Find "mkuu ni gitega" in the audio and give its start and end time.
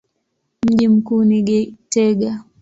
0.87-2.43